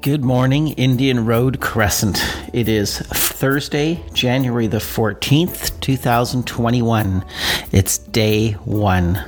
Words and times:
Good 0.00 0.24
morning, 0.24 0.68
Indian 0.74 1.26
Road 1.26 1.60
Crescent. 1.60 2.24
It 2.52 2.68
is 2.68 2.98
Thursday, 2.98 4.00
January 4.12 4.68
the 4.68 4.78
14th, 4.78 5.78
2021. 5.80 7.24
It's 7.72 7.98
day 7.98 8.52
one. 8.52 9.20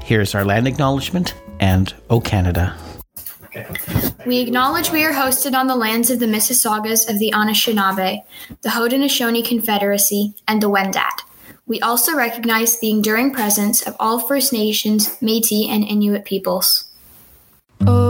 Here's 0.00 0.36
our 0.36 0.44
land 0.44 0.68
acknowledgement 0.68 1.34
and 1.58 1.92
O 2.08 2.20
Canada. 2.20 2.76
We 4.24 4.38
acknowledge 4.38 4.92
we 4.92 5.04
are 5.04 5.12
hosted 5.12 5.54
on 5.54 5.66
the 5.66 5.74
lands 5.74 6.08
of 6.08 6.20
the 6.20 6.26
Mississaugas 6.26 7.10
of 7.10 7.18
the 7.18 7.32
Anishinaabe, 7.34 8.22
the 8.62 8.68
Haudenosaunee 8.68 9.44
Confederacy, 9.44 10.34
and 10.46 10.62
the 10.62 10.70
Wendat. 10.70 11.22
We 11.66 11.80
also 11.80 12.14
recognize 12.14 12.78
the 12.78 12.90
enduring 12.90 13.32
presence 13.32 13.84
of 13.84 13.96
all 13.98 14.20
First 14.20 14.52
Nations, 14.52 15.08
Métis, 15.18 15.68
and 15.68 15.82
Inuit 15.82 16.24
peoples. 16.24 16.84
Oh, 17.86 18.09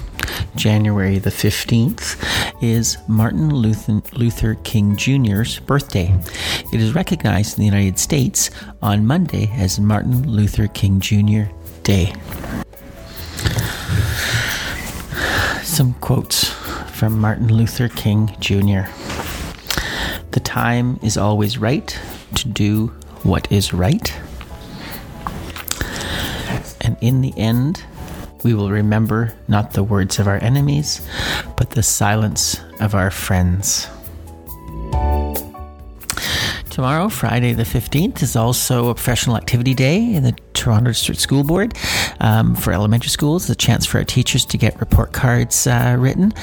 January 0.55 1.19
the 1.19 1.29
15th, 1.29 2.17
is 2.63 2.97
Martin 3.07 3.53
Luther, 3.53 4.01
Luther 4.13 4.55
King 4.63 4.97
Jr.'s 4.97 5.59
birthday. 5.59 6.11
It 6.73 6.81
is 6.81 6.95
recognized 6.95 7.59
in 7.59 7.61
the 7.61 7.65
United 7.65 7.99
States 7.99 8.49
on 8.81 9.05
Monday 9.05 9.51
as 9.53 9.79
Martin 9.79 10.27
Luther 10.27 10.65
King 10.69 10.99
Jr. 10.99 11.43
Day. 11.83 12.15
Some 15.61 15.93
quotes 16.01 16.62
from 16.93 17.19
Martin 17.19 17.53
Luther 17.53 17.89
King 17.89 18.33
Jr. 18.39 18.87
The 20.31 20.39
time 20.39 20.99
is 21.01 21.17
always 21.17 21.57
right 21.57 21.99
to 22.35 22.47
do 22.47 22.87
what 23.23 23.51
is 23.51 23.73
right. 23.73 24.13
And 26.81 26.95
in 27.01 27.21
the 27.21 27.33
end, 27.37 27.83
we 28.43 28.53
will 28.53 28.69
remember 28.69 29.33
not 29.47 29.73
the 29.73 29.83
words 29.83 30.19
of 30.19 30.27
our 30.27 30.41
enemies, 30.41 31.05
but 31.57 31.71
the 31.71 31.83
silence 31.83 32.59
of 32.79 32.93
our 32.93 33.09
friends. 33.09 33.87
Tomorrow, 36.69 37.09
Friday 37.09 37.53
the 37.53 37.63
15th, 37.63 38.23
is 38.23 38.35
also 38.35 38.89
a 38.89 38.95
professional 38.95 39.37
activity 39.37 39.73
day 39.73 40.13
in 40.15 40.23
the 40.23 40.35
Toronto 40.53 40.89
District 40.89 41.21
School 41.21 41.43
Board 41.43 41.77
um, 42.23 42.55
for 42.55 42.73
elementary 42.73 43.09
schools. 43.09 43.49
A 43.49 43.55
chance 43.55 43.85
for 43.85 43.99
our 43.99 44.03
teachers 44.03 44.45
to 44.45 44.57
get 44.57 44.79
report 44.79 45.11
cards 45.11 45.67
uh, 45.67 45.95
written. 45.99 46.33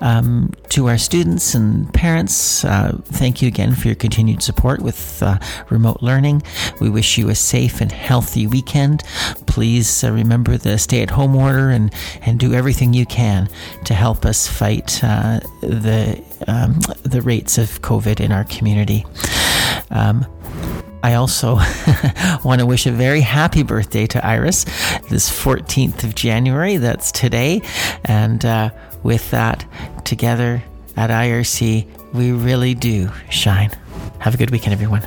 Um, 0.00 0.52
to 0.70 0.88
our 0.88 0.98
students 0.98 1.54
and 1.54 1.92
parents, 1.94 2.64
uh, 2.64 2.98
thank 3.04 3.40
you 3.40 3.48
again 3.48 3.74
for 3.74 3.86
your 3.88 3.94
continued 3.94 4.42
support 4.42 4.80
with 4.80 5.22
uh, 5.22 5.38
remote 5.70 6.02
learning. 6.02 6.42
We 6.80 6.90
wish 6.90 7.18
you 7.18 7.28
a 7.28 7.34
safe 7.34 7.80
and 7.80 7.92
healthy 7.92 8.46
weekend. 8.46 9.04
Please 9.46 10.02
uh, 10.02 10.10
remember 10.10 10.56
the 10.56 10.78
stay 10.78 11.02
at 11.02 11.10
home 11.10 11.36
order 11.36 11.68
and, 11.70 11.94
and 12.22 12.40
do 12.40 12.54
everything 12.54 12.94
you 12.94 13.06
can 13.06 13.48
to 13.84 13.94
help 13.94 14.24
us 14.24 14.48
fight 14.48 15.04
uh, 15.04 15.40
the, 15.60 16.22
um, 16.48 16.80
the 17.02 17.20
rates 17.22 17.58
of 17.58 17.82
COVID 17.82 18.20
in 18.20 18.32
our 18.32 18.44
community. 18.44 19.04
Um, 19.90 20.26
I 21.06 21.14
also 21.14 21.54
want 22.44 22.58
to 22.58 22.66
wish 22.66 22.84
a 22.84 22.90
very 22.90 23.20
happy 23.20 23.62
birthday 23.62 24.08
to 24.08 24.26
Iris, 24.26 24.64
this 25.08 25.30
14th 25.30 26.02
of 26.02 26.16
January. 26.16 26.78
That's 26.78 27.12
today. 27.12 27.62
And 28.02 28.44
uh, 28.44 28.70
with 29.04 29.30
that, 29.30 29.64
together 30.04 30.64
at 30.96 31.10
IRC, 31.10 32.12
we 32.12 32.32
really 32.32 32.74
do 32.74 33.12
shine. 33.30 33.70
Have 34.18 34.34
a 34.34 34.36
good 34.36 34.50
weekend, 34.50 34.72
everyone. 34.72 35.06